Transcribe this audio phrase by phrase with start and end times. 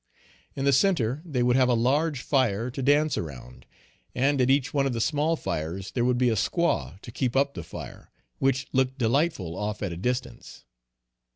[0.55, 3.67] In the centre they would have a large fire to dance around,
[4.15, 7.35] and at each one of the small fires there would be a squaw to keep
[7.35, 10.65] up the fire, which looked delightful off at a distance.